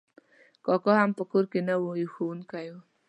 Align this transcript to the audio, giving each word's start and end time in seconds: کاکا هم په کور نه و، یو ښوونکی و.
کاکا 0.65 0.93
هم 1.01 1.11
په 1.17 1.23
کور 1.31 1.45
نه 1.67 1.75
و، 1.81 1.85
یو 2.01 2.09
ښوونکی 2.13 2.67
و. 2.71 2.75